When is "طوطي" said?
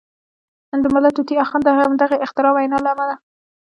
1.17-1.35